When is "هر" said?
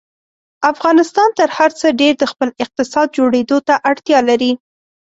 1.57-1.71